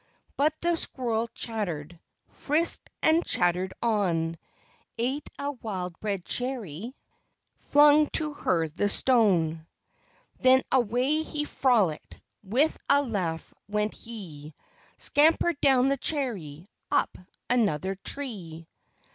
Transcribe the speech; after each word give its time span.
But 0.35 0.55
the 0.61 0.75
squirrel 0.77 1.27
chattered, 1.35 1.99
Frisked 2.27 2.89
and 3.03 3.23
chattered 3.23 3.71
on; 3.83 4.39
Ate 4.97 5.29
a 5.37 5.51
wild 5.51 5.93
red 6.01 6.25
cherry— 6.25 6.95
Flung 7.59 8.07
to 8.13 8.33
her 8.33 8.67
the 8.67 8.89
stone; 8.89 9.57
FAIRY 9.57 9.57
FARE. 9.57 10.43
71 10.43 10.57
Then 10.57 10.61
away 10.71 11.21
he 11.21 11.43
frolicked, 11.45 12.19
With 12.41 12.77
a 12.89 13.03
laugh 13.03 13.53
went 13.67 13.93
he, 13.93 14.55
Scampered 14.97 15.61
down 15.61 15.89
the 15.89 15.97
cherry 15.97 16.67
Up 16.89 17.15
another 17.47 17.93
tree. 17.93 18.67